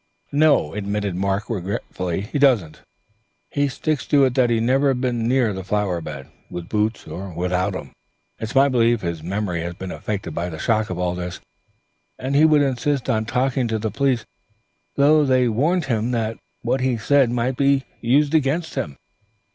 [0.33, 2.21] "No," admitted Mark regretfully.
[2.21, 2.81] "He doesn't.
[3.51, 7.29] He sticks to it that he'd never been near the flower bed, with boots, or
[7.35, 7.91] without them;
[8.39, 11.39] it's my belief his memory has been affected by the shock of all this.
[12.17, 14.25] And he would insist on talking to the police,
[14.95, 18.97] though they warned him that what he said might be used against him.